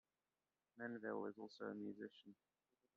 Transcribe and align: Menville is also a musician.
Menville 0.79 1.29
is 1.29 1.37
also 1.37 1.65
a 1.65 1.75
musician. 1.75 2.33